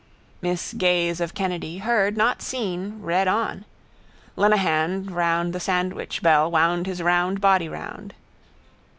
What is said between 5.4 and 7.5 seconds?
the sandwichbell wound his round